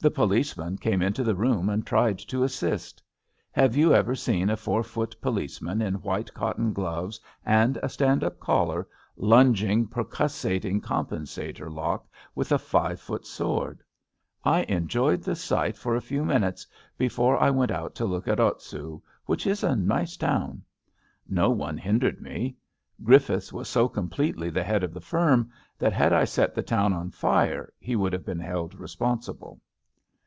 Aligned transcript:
The 0.00 0.10
policeman 0.10 0.76
came 0.76 1.00
into 1.00 1.24
the 1.24 1.34
room 1.34 1.70
and 1.70 1.86
tried 1.86 2.18
to 2.18 2.42
assist. 2.44 3.02
Have 3.52 3.74
you 3.74 3.94
ever 3.94 4.14
seen 4.14 4.50
a 4.50 4.56
four 4.58 4.82
foot 4.82 5.16
policeman 5.22 5.80
in 5.80 5.94
white 5.94 6.34
cotton 6.34 6.74
gloves 6.74 7.18
and 7.42 7.78
a 7.82 7.88
stand 7.88 8.22
up 8.22 8.38
collar 8.38 8.86
lunging 9.16 9.86
percussating 9.86 10.82
compensator 10.82 11.70
lock 11.72 12.06
snth 12.36 12.52
a 12.52 12.58
five 12.58 13.00
foot 13.00 13.26
sword? 13.26 13.82
I 14.44 14.64
enjoyed 14.64 15.22
the 15.22 15.34
sight 15.34 15.78
for 15.78 15.96
68 15.96 15.96
ABAFT 15.96 16.08
THE 16.08 16.08
FUNNEL 16.08 16.24
a 16.24 16.24
few 16.24 16.24
minutes 16.42 16.66
before 16.98 17.42
I 17.42 17.48
went 17.48 17.70
out 17.70 17.94
to 17.94 18.04
look 18.04 18.28
at 18.28 18.36
Otsu, 18.38 19.00
which 19.24 19.46
is 19.46 19.64
a 19.64 19.74
nice 19.74 20.18
town. 20.18 20.62
No 21.26 21.48
one 21.48 21.78
hindered 21.78 22.20
me. 22.20 22.58
Grif 23.02 23.24
fiths 23.28 23.54
was 23.54 23.68
so 23.70 23.88
completely 23.88 24.50
the 24.50 24.64
head 24.64 24.84
of 24.84 24.92
the 24.92 25.00
firm 25.00 25.50
that 25.78 25.94
had 25.94 26.12
I 26.12 26.24
set 26.24 26.54
the 26.54 26.62
town 26.62 26.92
on 26.92 27.08
fire 27.10 27.72
he 27.78 27.96
would 27.96 28.12
have 28.12 28.26
been 28.26 28.40
held 28.40 28.74
responsible. 28.74 29.62